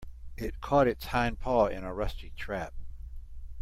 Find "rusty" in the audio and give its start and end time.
1.93-2.31